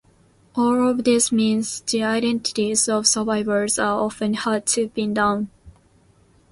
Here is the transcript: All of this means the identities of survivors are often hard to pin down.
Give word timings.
All 0.55 0.89
of 0.89 1.03
this 1.03 1.31
means 1.31 1.81
the 1.81 2.01
identities 2.01 2.89
of 2.89 3.05
survivors 3.05 3.77
are 3.77 3.99
often 4.01 4.33
hard 4.33 4.65
to 4.65 4.89
pin 4.89 5.13
down. 5.13 5.51